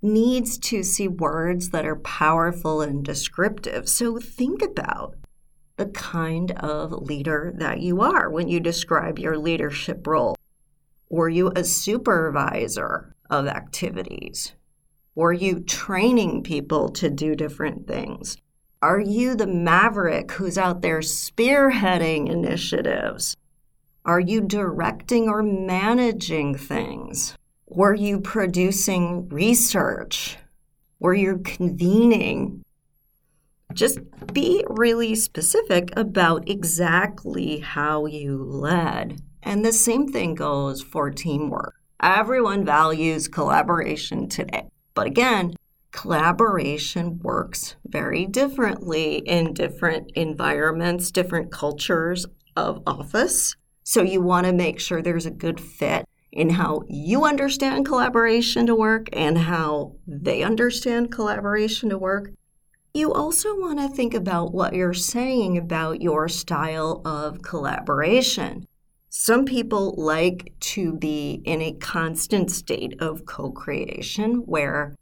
needs 0.00 0.58
to 0.58 0.82
see 0.82 1.08
words 1.08 1.70
that 1.70 1.84
are 1.84 1.96
powerful 1.96 2.80
and 2.80 3.04
descriptive. 3.04 3.88
So 3.88 4.18
think 4.18 4.62
about 4.62 5.16
the 5.78 5.86
kind 5.86 6.50
of 6.50 6.92
leader 6.92 7.54
that 7.56 7.80
you 7.80 8.02
are 8.02 8.28
when 8.28 8.48
you 8.48 8.58
describe 8.60 9.18
your 9.18 9.38
leadership 9.38 10.06
role. 10.06 10.36
Were 11.08 11.28
you 11.28 11.52
a 11.54 11.64
supervisor 11.64 13.14
of 13.30 13.46
activities? 13.46 14.52
Were 15.14 15.32
you 15.32 15.60
training 15.60 16.42
people 16.42 16.90
to 16.90 17.08
do 17.08 17.34
different 17.34 17.86
things? 17.86 18.36
Are 18.82 19.00
you 19.00 19.34
the 19.34 19.46
maverick 19.46 20.32
who's 20.32 20.58
out 20.58 20.82
there 20.82 21.00
spearheading 21.00 22.28
initiatives? 22.28 23.36
Are 24.04 24.20
you 24.20 24.40
directing 24.40 25.28
or 25.28 25.42
managing 25.42 26.56
things? 26.56 27.36
Were 27.66 27.94
you 27.94 28.20
producing 28.20 29.28
research? 29.28 30.38
Were 30.98 31.14
you 31.14 31.38
convening 31.38 32.64
just 33.78 34.00
be 34.32 34.64
really 34.68 35.14
specific 35.14 35.96
about 35.96 36.48
exactly 36.48 37.58
how 37.58 38.06
you 38.06 38.42
led. 38.42 39.22
And 39.42 39.64
the 39.64 39.72
same 39.72 40.08
thing 40.08 40.34
goes 40.34 40.82
for 40.82 41.10
teamwork. 41.10 41.74
Everyone 42.02 42.64
values 42.64 43.28
collaboration 43.28 44.28
today. 44.28 44.68
But 44.94 45.06
again, 45.06 45.54
collaboration 45.92 47.20
works 47.22 47.76
very 47.86 48.26
differently 48.26 49.18
in 49.18 49.54
different 49.54 50.10
environments, 50.14 51.12
different 51.12 51.52
cultures 51.52 52.26
of 52.56 52.82
office. 52.86 53.54
So 53.84 54.02
you 54.02 54.20
want 54.20 54.46
to 54.46 54.52
make 54.52 54.80
sure 54.80 55.00
there's 55.00 55.26
a 55.26 55.30
good 55.30 55.60
fit 55.60 56.04
in 56.32 56.50
how 56.50 56.82
you 56.88 57.24
understand 57.24 57.86
collaboration 57.86 58.66
to 58.66 58.74
work 58.74 59.08
and 59.12 59.38
how 59.38 59.94
they 60.06 60.42
understand 60.42 61.12
collaboration 61.12 61.88
to 61.90 61.98
work. 61.98 62.32
You 62.94 63.12
also 63.12 63.58
want 63.58 63.78
to 63.78 63.88
think 63.88 64.14
about 64.14 64.52
what 64.52 64.74
you're 64.74 64.94
saying 64.94 65.58
about 65.58 66.00
your 66.00 66.28
style 66.28 67.02
of 67.04 67.42
collaboration. 67.42 68.66
Some 69.10 69.44
people 69.44 69.94
like 69.96 70.54
to 70.60 70.94
be 70.94 71.42
in 71.44 71.60
a 71.60 71.72
constant 71.72 72.50
state 72.50 73.00
of 73.00 73.26
co 73.26 73.50
creation 73.50 74.36
where 74.46 74.96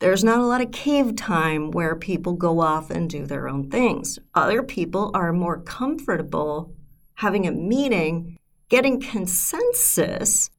there's 0.00 0.22
not 0.22 0.38
a 0.38 0.46
lot 0.46 0.60
of 0.60 0.70
cave 0.70 1.16
time 1.16 1.70
where 1.70 1.96
people 1.96 2.34
go 2.34 2.60
off 2.60 2.90
and 2.90 3.10
do 3.10 3.26
their 3.26 3.48
own 3.48 3.68
things. 3.68 4.18
Other 4.34 4.62
people 4.62 5.10
are 5.14 5.32
more 5.32 5.60
comfortable 5.60 6.72
having 7.14 7.46
a 7.46 7.52
meeting, 7.52 8.38
getting 8.68 9.00
consensus 9.00 10.50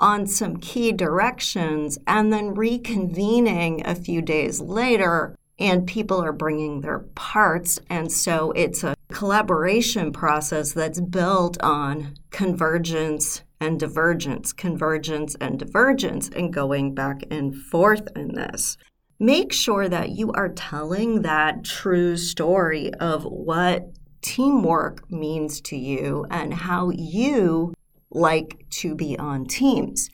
on 0.00 0.26
some 0.26 0.56
key 0.56 0.90
directions, 0.92 1.98
and 2.06 2.32
then 2.32 2.54
reconvening 2.54 3.82
a 3.84 3.94
few 3.94 4.20
days 4.20 4.60
later 4.60 5.36
and 5.58 5.86
people 5.86 6.22
are 6.22 6.32
bringing 6.32 6.80
their 6.80 7.00
parts. 7.14 7.80
And 7.90 8.10
so 8.12 8.52
it's 8.52 8.84
a 8.84 8.94
collaboration 9.10 10.12
process 10.12 10.72
that's 10.72 11.00
built 11.00 11.60
on 11.62 12.14
convergence 12.30 13.42
and 13.60 13.80
divergence, 13.80 14.52
convergence 14.52 15.34
and 15.40 15.58
divergence, 15.58 16.28
and 16.28 16.52
going 16.52 16.94
back 16.94 17.22
and 17.30 17.54
forth 17.56 18.08
in 18.14 18.34
this. 18.34 18.76
Make 19.18 19.52
sure 19.52 19.88
that 19.88 20.10
you 20.10 20.30
are 20.32 20.48
telling 20.50 21.22
that 21.22 21.64
true 21.64 22.16
story 22.16 22.94
of 22.94 23.24
what 23.24 23.90
teamwork 24.22 25.10
means 25.10 25.60
to 25.62 25.76
you 25.76 26.24
and 26.30 26.54
how 26.54 26.90
you 26.90 27.74
like 28.10 28.64
to 28.70 28.94
be 28.94 29.18
on 29.18 29.44
teams. 29.46 30.08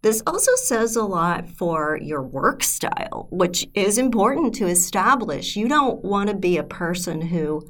This 0.00 0.22
also 0.26 0.54
says 0.54 0.94
a 0.94 1.02
lot 1.02 1.48
for 1.48 1.98
your 2.00 2.22
work 2.22 2.62
style, 2.62 3.26
which 3.30 3.66
is 3.74 3.98
important 3.98 4.54
to 4.54 4.68
establish. 4.68 5.56
You 5.56 5.66
don't 5.66 6.04
want 6.04 6.30
to 6.30 6.36
be 6.36 6.56
a 6.56 6.62
person 6.62 7.20
who 7.20 7.68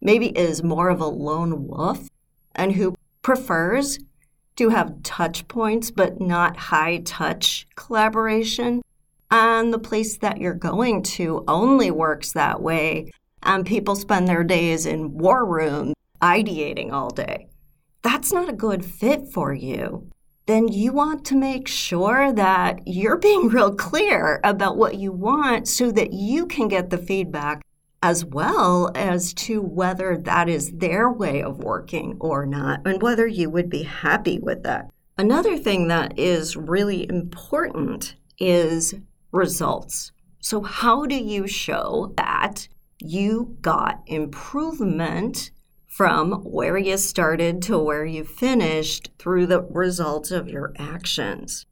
maybe 0.00 0.26
is 0.26 0.62
more 0.62 0.90
of 0.90 1.00
a 1.00 1.06
lone 1.06 1.66
wolf 1.66 2.08
and 2.54 2.72
who 2.72 2.94
prefers 3.22 3.98
to 4.56 4.68
have 4.68 5.02
touch 5.02 5.48
points 5.48 5.90
but 5.90 6.20
not 6.20 6.56
high 6.56 6.98
touch 6.98 7.66
collaboration. 7.76 8.82
And 9.30 9.72
the 9.72 9.78
place 9.78 10.18
that 10.18 10.38
you're 10.38 10.52
going 10.52 11.02
to 11.02 11.44
only 11.48 11.90
works 11.90 12.32
that 12.32 12.60
way. 12.60 13.10
And 13.42 13.64
people 13.64 13.96
spend 13.96 14.28
their 14.28 14.44
days 14.44 14.84
in 14.84 15.16
war 15.16 15.46
rooms 15.46 15.94
ideating 16.20 16.92
all 16.92 17.08
day. 17.08 17.48
That's 18.02 18.32
not 18.32 18.50
a 18.50 18.54
good 18.54 18.84
fit 18.84 19.32
for 19.32 19.54
you 19.54 20.10
then 20.50 20.68
you 20.68 20.92
want 20.92 21.24
to 21.26 21.36
make 21.36 21.68
sure 21.68 22.32
that 22.32 22.80
you're 22.86 23.18
being 23.28 23.48
real 23.48 23.74
clear 23.74 24.40
about 24.42 24.76
what 24.76 24.96
you 24.96 25.12
want 25.12 25.68
so 25.68 25.90
that 25.92 26.12
you 26.12 26.46
can 26.46 26.68
get 26.68 26.90
the 26.90 26.98
feedback 26.98 27.62
as 28.02 28.24
well 28.24 28.90
as 28.94 29.34
to 29.34 29.60
whether 29.60 30.16
that 30.16 30.48
is 30.48 30.72
their 30.72 31.10
way 31.10 31.42
of 31.42 31.58
working 31.58 32.16
or 32.18 32.46
not 32.46 32.80
and 32.86 33.02
whether 33.02 33.26
you 33.26 33.50
would 33.50 33.68
be 33.68 33.82
happy 33.82 34.38
with 34.38 34.62
that. 34.62 34.90
Another 35.18 35.58
thing 35.58 35.88
that 35.88 36.18
is 36.18 36.56
really 36.56 37.06
important 37.10 38.14
is 38.38 38.94
results. 39.32 40.12
So, 40.40 40.62
how 40.62 41.04
do 41.04 41.16
you 41.16 41.46
show 41.46 42.14
that 42.16 42.68
you 43.00 43.58
got 43.60 44.02
improvement 44.06 45.50
from 45.90 46.32
where 46.44 46.78
you 46.78 46.96
started 46.96 47.60
to 47.60 47.76
where 47.76 48.04
you 48.04 48.22
finished 48.24 49.10
through 49.18 49.44
the 49.44 49.60
results 49.62 50.30
of 50.30 50.48
your 50.48 50.72
actions. 50.78 51.66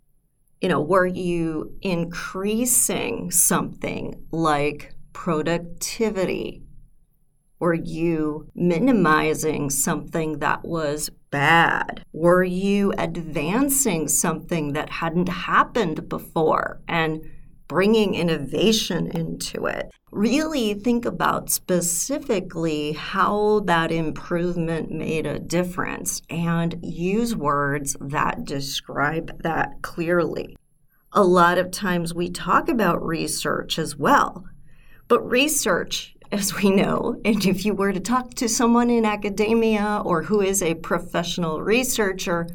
You 0.61 0.69
know, 0.69 0.83
were 0.83 1.07
you 1.07 1.79
increasing 1.83 3.31
something 3.31 4.27
like 4.33 4.93
productivity? 5.13 6.65
Were 7.61 7.75
you 7.75 8.51
minimizing 8.57 9.71
something 9.71 10.41
that 10.41 10.65
was 10.65 11.11
bad? 11.31 12.03
Were 12.13 12.43
you 12.43 12.93
advancing 12.99 14.09
something 14.09 14.73
that 14.73 14.91
hadn't 14.91 15.29
happened 15.29 16.09
before 16.09 16.81
and 16.89 17.25
bringing 17.69 18.15
innovation 18.15 19.07
into 19.09 19.67
it? 19.67 19.91
really 20.11 20.75
think 20.75 21.05
about 21.05 21.51
specifically 21.51 22.93
how 22.93 23.61
that 23.61 23.93
improvement 23.93 24.91
made 24.91 25.27
a 25.27 25.39
difference 25.39 26.23
and 26.31 26.79
use 26.83 27.37
words 27.37 27.97
that 28.01 28.45
describe 28.45 29.43
that 29.43 29.83
clearly. 29.83 30.57
A 31.13 31.23
lot 31.23 31.59
of 31.59 31.71
times 31.71 32.15
we 32.15 32.31
talk 32.31 32.69
about 32.69 33.05
research 33.05 33.79
as 33.79 33.97
well, 33.97 34.45
but 35.09 35.29
research, 35.29 36.15
as 36.31 36.55
we 36.55 36.71
know, 36.71 37.21
and 37.25 37.45
if 37.47 37.65
you 37.65 37.75
were 37.75 37.93
to 37.93 38.01
talk 38.01 38.35
to 38.35 38.49
someone 38.49 38.91
in 38.91 39.05
academia 39.05 40.03
or 40.05 40.23
who 40.23 40.41
is 40.41 40.63
a 40.63 40.75
professional 40.75 41.63
researcher, 41.63 42.47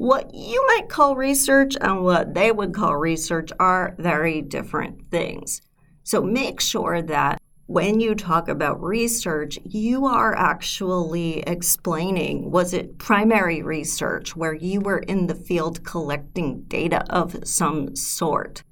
what 0.00 0.32
you 0.34 0.66
might 0.66 0.88
call 0.88 1.14
research 1.14 1.76
and 1.78 2.02
what 2.02 2.32
they 2.32 2.50
would 2.50 2.72
call 2.72 2.96
research 2.96 3.50
are 3.60 3.94
very 3.98 4.40
different 4.40 5.04
things. 5.10 5.60
So 6.04 6.22
make 6.22 6.58
sure 6.58 7.02
that 7.02 7.38
when 7.66 8.00
you 8.00 8.14
talk 8.14 8.48
about 8.48 8.82
research, 8.82 9.58
you 9.62 10.06
are 10.06 10.34
actually 10.34 11.40
explaining 11.40 12.50
was 12.50 12.72
it 12.72 12.96
primary 12.96 13.60
research 13.60 14.34
where 14.34 14.54
you 14.54 14.80
were 14.80 15.00
in 15.00 15.26
the 15.26 15.34
field 15.34 15.84
collecting 15.84 16.62
data 16.62 17.04
of 17.10 17.36
some 17.46 17.94
sort? 17.94 18.62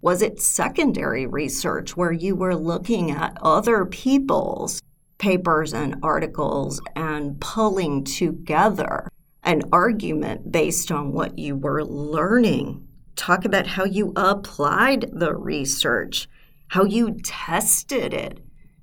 Was 0.00 0.22
it 0.22 0.40
secondary 0.40 1.24
research 1.24 1.96
where 1.96 2.10
you 2.10 2.34
were 2.34 2.56
looking 2.56 3.12
at 3.12 3.38
other 3.40 3.84
people's 3.84 4.82
papers 5.18 5.72
and 5.72 6.00
articles 6.02 6.80
and 6.96 7.40
pulling 7.40 8.02
together 8.02 9.08
an 9.44 9.62
argument 9.72 10.50
based 10.50 10.90
on 10.90 11.12
what 11.12 11.38
you 11.38 11.56
were 11.56 11.84
learning. 11.84 12.88
Talk 13.16 13.44
about 13.44 13.66
how 13.66 13.84
you 13.84 14.12
applied 14.16 15.10
the 15.12 15.34
research, 15.34 16.28
how 16.68 16.84
you 16.84 17.18
tested 17.22 18.12
it 18.12 18.40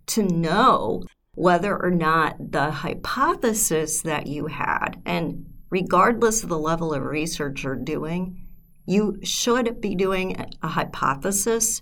to 0.07 0.23
know 0.23 1.03
whether 1.33 1.81
or 1.81 1.91
not 1.91 2.51
the 2.51 2.71
hypothesis 2.71 4.01
that 4.01 4.27
you 4.27 4.47
had, 4.47 5.01
and 5.05 5.45
regardless 5.69 6.43
of 6.43 6.49
the 6.49 6.59
level 6.59 6.93
of 6.93 7.03
research 7.03 7.63
you're 7.63 7.75
doing, 7.75 8.45
you 8.85 9.17
should 9.23 9.79
be 9.79 9.95
doing 9.95 10.45
a 10.61 10.67
hypothesis 10.67 11.81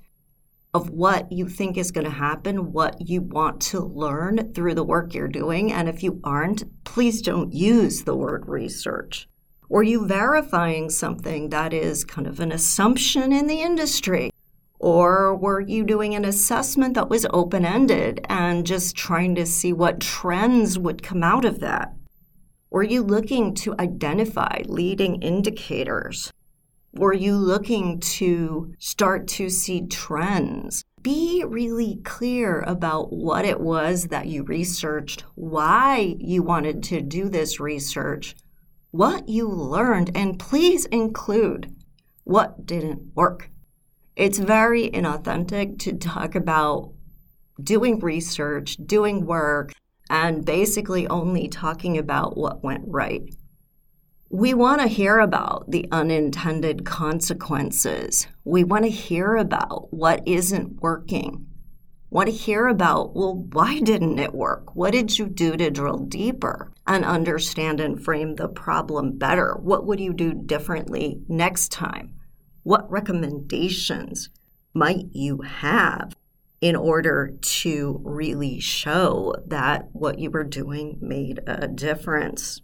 of 0.74 0.90
what 0.90 1.32
you 1.32 1.48
think 1.48 1.78
is 1.78 1.92
going 1.92 2.06
to 2.06 2.12
happen, 2.12 2.72
what 2.72 3.08
you 3.08 3.22
want 3.22 3.60
to 3.60 3.80
learn 3.80 4.54
through 4.54 4.76
the 4.76 4.84
work 4.84 5.14
you're 5.14 5.28
doing. 5.28 5.72
And 5.72 5.90
if 5.90 6.04
you 6.04 6.20
aren't, 6.24 6.64
please 6.84 7.22
don't 7.22 7.52
use 7.54 8.04
the 8.04 8.16
word 8.16 8.48
research. 8.48 9.28
Or 9.68 9.84
you 9.84 10.06
verifying 10.06 10.90
something 10.90 11.50
that 11.50 11.74
is 11.74 12.04
kind 12.04 12.28
of 12.28 12.40
an 12.40 12.52
assumption 12.52 13.32
in 13.32 13.48
the 13.48 13.62
industry? 13.62 14.32
Or 14.80 15.36
were 15.36 15.60
you 15.60 15.84
doing 15.84 16.16
an 16.16 16.24
assessment 16.24 16.94
that 16.94 17.10
was 17.10 17.26
open 17.32 17.66
ended 17.66 18.26
and 18.30 18.66
just 18.66 18.96
trying 18.96 19.36
to 19.36 19.46
see 19.46 19.74
what 19.74 20.00
trends 20.00 20.80
would 20.80 21.04
come 21.04 21.24
out 21.24 21.46
of 21.46 21.60
that? 21.60 21.94
Were 22.70 22.84
you 22.84 23.02
looking 23.02 23.56
to 23.56 23.76
identify 23.80 24.62
leading 24.68 25.22
indicators? 25.22 26.32
Were 26.94 27.14
you 27.14 27.38
looking 27.38 28.00
to 28.00 28.74
start 28.80 29.28
to 29.30 29.50
see 29.50 29.86
trends? 29.86 30.84
Be 31.04 31.44
really 31.48 32.02
clear 32.04 32.62
about 32.62 33.14
what 33.14 33.46
it 33.46 33.60
was 33.60 34.08
that 34.08 34.26
you 34.26 34.44
researched, 34.44 35.24
why 35.36 36.16
you 36.18 36.42
wanted 36.42 36.82
to 36.86 37.02
do 37.02 37.30
this 37.30 37.60
research, 37.60 38.36
what 38.90 39.30
you 39.30 39.48
learned, 39.48 40.10
and 40.16 40.40
please 40.40 40.86
include 40.86 41.76
what 42.24 42.66
didn't 42.66 43.16
work. 43.16 43.52
It's 44.16 44.40
very 44.40 44.90
inauthentic 44.90 45.78
to 45.80 45.94
talk 45.94 46.34
about 46.34 46.92
doing 47.62 48.00
research, 48.00 48.78
doing 48.84 49.28
work, 49.28 49.74
and 50.10 50.44
basically 50.44 51.08
only 51.08 51.48
talking 51.48 52.00
about 52.00 52.36
what 52.36 52.64
went 52.64 52.84
right. 52.88 53.32
We 54.32 54.54
want 54.54 54.80
to 54.82 54.88
hear 54.88 55.18
about 55.18 55.72
the 55.72 55.88
unintended 55.92 56.86
consequences. 56.86 58.28
We 58.44 58.64
want 58.64 58.84
to 58.84 58.92
hear 58.92 59.36
about 59.36 59.92
what 59.92 60.22
isn't 60.28 60.84
working. 60.84 61.48
Want 62.12 62.30
to 62.30 62.36
hear 62.36 62.68
about, 62.68 63.16
well, 63.16 63.48
why 63.52 63.80
didn't 63.80 64.20
it 64.20 64.36
work? 64.36 64.76
What 64.76 64.92
did 64.92 65.18
you 65.18 65.26
do 65.26 65.58
to 65.58 65.72
drill 65.72 65.98
deeper 65.98 66.72
and 66.86 67.04
understand 67.06 67.80
and 67.80 68.00
frame 68.00 68.36
the 68.36 68.48
problem 68.48 69.18
better? 69.18 69.56
What 69.56 69.88
would 69.88 70.00
you 70.00 70.14
do 70.14 70.36
differently 70.36 71.24
next 71.28 71.72
time? 71.72 72.14
What 72.62 72.90
recommendations 72.92 74.30
might 74.76 75.08
you 75.12 75.42
have 75.42 76.16
in 76.62 76.76
order 76.76 77.36
to 77.42 78.00
really 78.04 78.60
show 78.60 79.34
that 79.48 79.90
what 79.94 80.20
you 80.20 80.30
were 80.30 80.44
doing 80.44 81.00
made 81.02 81.40
a 81.48 81.68
difference? 81.68 82.62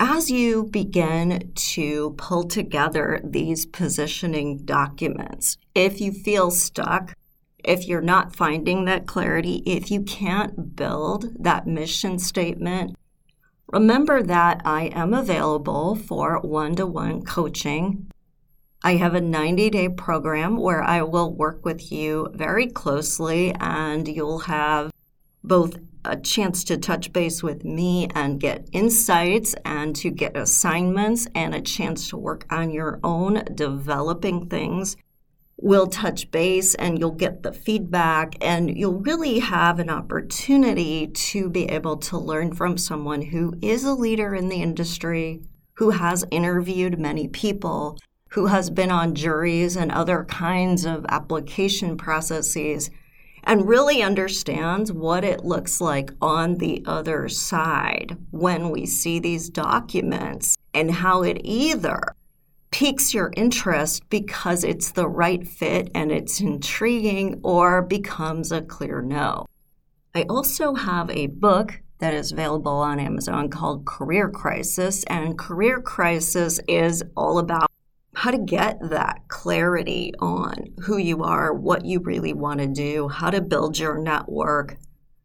As 0.00 0.28
you 0.28 0.64
begin 0.64 1.52
to 1.54 2.16
pull 2.18 2.42
together 2.48 3.20
these 3.22 3.64
positioning 3.64 4.64
documents, 4.64 5.56
if 5.72 6.00
you 6.00 6.10
feel 6.10 6.50
stuck, 6.50 7.14
if 7.62 7.86
you're 7.86 8.00
not 8.00 8.34
finding 8.34 8.86
that 8.86 9.06
clarity, 9.06 9.62
if 9.64 9.92
you 9.92 10.02
can't 10.02 10.74
build 10.74 11.32
that 11.38 11.68
mission 11.68 12.18
statement, 12.18 12.96
remember 13.68 14.20
that 14.20 14.62
I 14.64 14.86
am 14.86 15.14
available 15.14 15.94
for 15.94 16.40
one 16.40 16.74
to 16.74 16.88
one 16.88 17.22
coaching. 17.24 18.10
I 18.82 18.96
have 18.96 19.14
a 19.14 19.20
90 19.20 19.70
day 19.70 19.88
program 19.88 20.56
where 20.56 20.82
I 20.82 21.02
will 21.02 21.32
work 21.32 21.64
with 21.64 21.92
you 21.92 22.30
very 22.34 22.66
closely, 22.66 23.54
and 23.60 24.08
you'll 24.08 24.40
have 24.40 24.90
both 25.44 25.76
a 26.04 26.16
chance 26.16 26.64
to 26.64 26.76
touch 26.76 27.12
base 27.12 27.42
with 27.42 27.64
me 27.64 28.08
and 28.14 28.40
get 28.40 28.68
insights 28.72 29.54
and 29.64 29.94
to 29.96 30.10
get 30.10 30.36
assignments 30.36 31.26
and 31.34 31.54
a 31.54 31.60
chance 31.60 32.08
to 32.08 32.16
work 32.16 32.46
on 32.50 32.70
your 32.70 33.00
own 33.02 33.44
developing 33.54 34.48
things. 34.48 34.96
We'll 35.56 35.86
touch 35.86 36.30
base 36.30 36.74
and 36.74 36.98
you'll 36.98 37.12
get 37.12 37.42
the 37.42 37.52
feedback, 37.52 38.36
and 38.40 38.76
you'll 38.76 39.00
really 39.00 39.38
have 39.38 39.78
an 39.78 39.88
opportunity 39.88 41.06
to 41.06 41.48
be 41.48 41.66
able 41.66 41.96
to 41.98 42.18
learn 42.18 42.52
from 42.52 42.76
someone 42.76 43.22
who 43.22 43.54
is 43.62 43.84
a 43.84 43.94
leader 43.94 44.34
in 44.34 44.48
the 44.48 44.60
industry, 44.60 45.42
who 45.74 45.90
has 45.90 46.24
interviewed 46.30 46.98
many 46.98 47.28
people, 47.28 47.98
who 48.30 48.46
has 48.46 48.68
been 48.68 48.90
on 48.90 49.14
juries 49.14 49.76
and 49.76 49.92
other 49.92 50.24
kinds 50.24 50.84
of 50.84 51.06
application 51.08 51.96
processes 51.96 52.90
and 53.44 53.60
mm-hmm. 53.60 53.68
really 53.68 54.02
understands 54.02 54.92
what 54.92 55.24
it 55.24 55.44
looks 55.44 55.80
like 55.80 56.10
on 56.20 56.56
the 56.56 56.82
other 56.86 57.28
side 57.28 58.16
when 58.30 58.70
we 58.70 58.86
see 58.86 59.18
these 59.18 59.48
documents 59.48 60.56
and 60.72 60.90
how 60.90 61.22
it 61.22 61.40
either 61.44 62.14
piques 62.70 63.14
your 63.14 63.32
interest 63.36 64.02
because 64.10 64.64
it's 64.64 64.90
the 64.90 65.08
right 65.08 65.46
fit 65.46 65.90
and 65.94 66.10
it's 66.10 66.40
intriguing 66.40 67.40
or 67.44 67.82
becomes 67.82 68.50
a 68.50 68.60
clear 68.62 69.00
no. 69.00 69.46
I 70.14 70.22
also 70.28 70.74
have 70.74 71.08
a 71.10 71.28
book 71.28 71.80
that 71.98 72.14
is 72.14 72.32
available 72.32 72.72
on 72.72 72.98
Amazon 72.98 73.48
called 73.48 73.86
Career 73.86 74.28
Crisis, 74.28 75.04
and 75.04 75.38
Career 75.38 75.80
Crisis 75.80 76.60
is 76.68 77.02
all 77.16 77.38
about 77.38 77.70
how 78.14 78.30
to 78.30 78.38
get 78.38 78.78
that 78.90 79.22
clarity 79.28 80.12
on 80.18 80.72
who 80.82 80.96
you 80.96 81.22
are, 81.22 81.52
what 81.52 81.84
you 81.84 82.00
really 82.00 82.32
want 82.32 82.60
to 82.60 82.66
do, 82.66 83.08
how 83.08 83.30
to 83.30 83.40
build 83.40 83.78
your 83.78 83.98
network, 83.98 84.76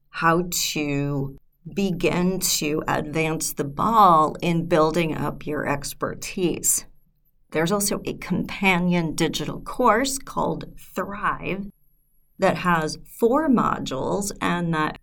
how 0.10 0.46
to 0.52 1.38
begin 1.74 2.40
to 2.40 2.84
advance 2.88 3.54
the 3.54 3.64
ball 3.64 4.36
in 4.42 4.66
building 4.66 5.16
up 5.16 5.46
your 5.46 5.68
expertise. 5.68 6.86
There's 7.52 7.72
also 7.72 8.02
a 8.06 8.14
companion 8.14 9.16
digital 9.16 9.62
course 9.62 10.18
called 10.18 10.66
Thrive 10.96 11.68
that 12.38 12.58
has 12.58 12.98
four 13.20 13.50
modules 13.50 14.32
and 14.42 14.74
that 14.74 14.98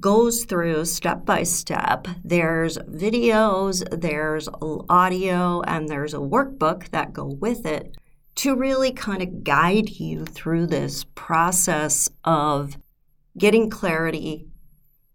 goes 0.00 0.44
through 0.44 0.84
step 0.84 1.24
by 1.24 1.42
step. 1.42 2.08
There's 2.24 2.78
videos, 2.78 3.84
there's 3.90 4.48
audio, 4.88 5.62
and 5.62 5.88
there's 5.88 6.14
a 6.14 6.18
workbook 6.18 6.90
that 6.90 7.12
go 7.12 7.26
with 7.26 7.66
it 7.66 7.96
to 8.36 8.56
really 8.56 8.92
kind 8.92 9.22
of 9.22 9.44
guide 9.44 9.90
you 9.90 10.24
through 10.24 10.66
this 10.66 11.04
process 11.14 12.08
of 12.24 12.76
getting 13.36 13.68
clarity, 13.70 14.46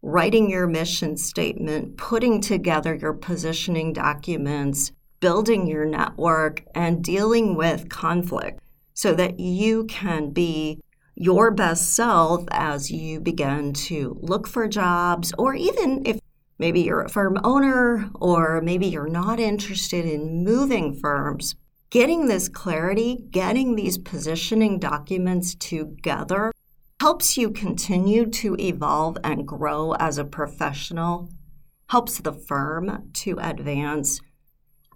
writing 0.02 0.50
your 0.50 0.68
mission 0.68 1.18
statement, 1.18 1.98
putting 1.98 2.40
together 2.42 2.96
your 2.96 3.14
positioning 3.14 3.94
documents, 3.94 4.92
building 5.20 5.68
your 5.68 5.86
network, 5.86 6.64
and 6.76 7.04
dealing 7.04 7.56
with 7.56 7.90
conflict 7.90 8.60
so 8.94 9.14
that 9.14 9.40
you 9.40 9.86
can 9.86 10.30
be 10.30 10.80
your 11.20 11.50
best 11.50 11.96
self 11.96 12.46
as 12.52 12.92
you 12.92 13.20
begin 13.20 13.74
to 13.74 14.16
look 14.22 14.48
for 14.48 14.68
jobs, 14.68 15.34
or 15.40 15.56
even 15.56 16.04
if 16.06 16.20
maybe 16.60 16.82
you're 16.82 17.02
a 17.02 17.10
firm 17.10 17.40
owner 17.44 18.08
or 18.22 18.62
maybe 18.62 18.86
you're 18.86 19.10
not 19.10 19.40
interested 19.40 20.06
in 20.06 20.44
moving 20.44 20.94
firms. 20.94 21.56
Getting 21.90 22.28
this 22.28 22.48
clarity, 22.48 23.26
getting 23.32 23.76
these 23.76 23.98
positioning 23.98 24.78
documents 24.78 25.56
together 25.56 26.52
helps 27.02 27.36
you 27.36 27.50
continue 27.50 28.28
to 28.28 28.56
evolve 28.60 29.18
and 29.24 29.48
grow 29.48 29.94
as 29.94 30.20
a 30.20 30.26
professional, 30.26 31.32
helps 31.90 32.20
the 32.20 32.34
firm 32.34 33.10
to 33.14 33.40
advance, 33.40 34.22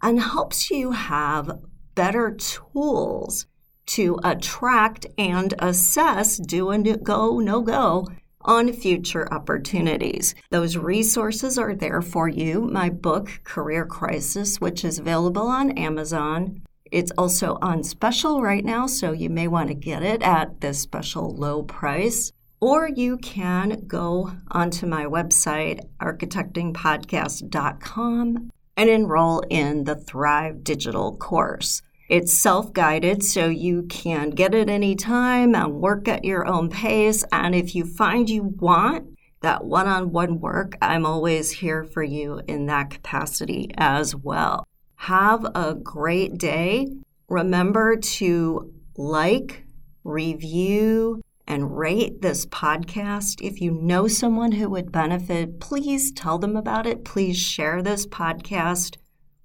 and 0.04 0.22
helps 0.22 0.70
you 0.70 0.92
have 0.92 1.62
better 1.96 2.30
tools 2.32 3.48
to 3.92 4.18
attract 4.24 5.06
and 5.18 5.54
assess 5.60 6.38
do 6.38 6.70
and 6.70 7.04
go, 7.04 7.40
no 7.40 7.62
go 7.62 8.08
on 8.44 8.74
future 8.74 9.32
opportunities. 9.34 10.36
Those 10.50 10.76
resources 10.78 11.58
are 11.58 11.76
there 11.76 12.02
for 12.02 12.30
you. 12.30 12.62
My 12.62 12.90
book, 12.90 13.42
Career 13.44 13.86
Crisis, 13.86 14.62
which 14.62 14.84
is 14.84 14.98
available 15.00 15.48
on 15.48 15.72
Amazon. 15.72 16.62
It's 16.92 17.14
also 17.18 17.58
on 17.62 17.84
special 17.84 18.42
right 18.42 18.66
now, 18.66 18.88
so 18.88 19.12
you 19.12 19.30
may 19.30 19.48
want 19.48 19.70
to 19.70 19.76
get 19.76 20.04
it 20.04 20.22
at 20.24 20.60
this 20.62 20.80
special 20.80 21.36
low 21.36 21.64
price. 21.64 22.32
Or 22.60 22.90
you 22.90 23.18
can 23.18 23.86
go 23.88 24.34
onto 24.50 24.86
my 24.86 25.06
website, 25.06 25.80
architectingpodcast.com, 26.00 28.52
and 28.78 28.90
enroll 28.90 29.40
in 29.50 29.86
the 29.86 29.96
Thrive 29.96 30.64
Digital 30.64 31.18
course. 31.18 31.82
It's 32.12 32.34
self 32.34 32.74
guided, 32.74 33.24
so 33.24 33.48
you 33.48 33.84
can 33.84 34.32
get 34.32 34.54
it 34.54 34.70
anytime 34.70 35.56
and 35.56 35.76
work 35.76 36.10
at 36.10 36.26
your 36.26 36.46
own 36.46 36.70
pace. 36.70 37.24
And 37.32 37.56
if 37.56 37.74
you 37.74 37.86
find 37.86 38.30
you 38.30 38.54
want 38.60 39.18
that 39.40 39.64
one 39.64 39.88
on 39.88 40.12
one 40.12 40.42
work, 40.42 40.76
I'm 40.82 41.06
always 41.06 41.52
here 41.52 41.86
for 41.86 42.04
you 42.04 42.42
in 42.50 42.66
that 42.66 42.90
capacity 42.90 43.72
as 43.78 44.14
well. 44.14 44.68
Have 44.98 45.46
a 45.56 45.74
great 45.74 46.38
day. 46.38 46.90
Remember 47.30 47.96
to 47.96 48.74
like, 48.98 49.64
review, 50.04 51.22
and 51.48 51.78
rate 51.78 52.22
this 52.22 52.46
podcast. 52.46 53.42
If 53.42 53.62
you 53.62 53.72
know 53.72 54.10
someone 54.10 54.52
who 54.52 54.70
would 54.70 54.92
benefit, 54.92 55.62
please 55.62 56.12
tell 56.12 56.40
them 56.40 56.58
about 56.58 56.86
it. 56.86 57.06
Please 57.06 57.38
share 57.38 57.82
this 57.82 58.06
podcast. 58.06 58.98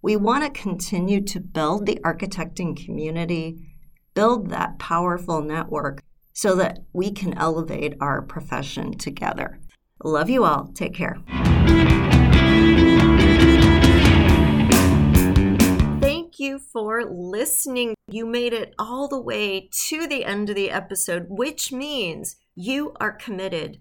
We 0.06 0.14
want 0.14 0.44
to 0.44 0.60
continue 0.60 1.20
to 1.22 1.40
build 1.40 1.84
the 1.84 1.98
architecting 2.04 2.76
community, 2.76 3.74
build 4.14 4.50
that 4.50 4.78
powerful 4.78 5.42
network 5.42 6.00
so 6.32 6.54
that 6.54 6.84
we 6.92 7.10
can 7.10 7.36
elevate 7.36 7.94
our 8.00 8.22
profession 8.22 8.96
together. 8.98 9.58
Love 10.04 10.30
you 10.30 10.44
all. 10.44 10.70
Take 10.74 10.94
care. 10.94 11.16
Thank 16.00 16.38
you 16.38 16.60
for 16.60 17.04
listening. 17.04 17.96
You 18.06 18.26
made 18.26 18.52
it 18.52 18.76
all 18.78 19.08
the 19.08 19.20
way 19.20 19.68
to 19.88 20.06
the 20.06 20.24
end 20.24 20.50
of 20.50 20.54
the 20.54 20.70
episode, 20.70 21.26
which 21.28 21.72
means 21.72 22.36
you 22.54 22.92
are 23.00 23.10
committed 23.10 23.80